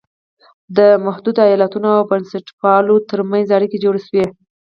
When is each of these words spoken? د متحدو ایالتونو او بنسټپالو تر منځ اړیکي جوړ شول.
د 0.77 0.79
متحدو 1.03 1.41
ایالتونو 1.49 1.87
او 1.97 2.01
بنسټپالو 2.11 2.95
تر 3.09 3.19
منځ 3.31 3.47
اړیکي 3.57 3.77
جوړ 3.83 3.95
شول. 4.07 4.29